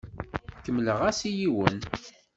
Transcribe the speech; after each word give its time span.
Kemmleɣ-as 0.63 1.19
i 1.29 1.31
yiwen. 1.37 1.77